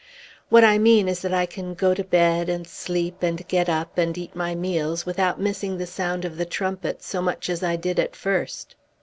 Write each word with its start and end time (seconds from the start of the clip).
"What 0.49 0.63
I 0.63 0.79
mean 0.79 1.07
is 1.07 1.21
that 1.21 1.31
I 1.31 1.45
can 1.45 1.75
go 1.75 1.93
to 1.93 2.03
bed, 2.03 2.49
and 2.49 2.65
sleep, 2.67 3.21
and 3.21 3.47
get 3.47 3.69
up 3.69 3.99
and 3.99 4.17
eat 4.17 4.35
my 4.35 4.55
meals 4.55 5.05
without 5.05 5.39
missing 5.39 5.77
the 5.77 5.85
sound 5.85 6.25
of 6.25 6.37
the 6.37 6.45
trumpets 6.47 7.05
so 7.05 7.21
much 7.21 7.51
as 7.51 7.61
I 7.61 7.75
did 7.75 7.99
at 7.99 8.15
first. 8.15 8.75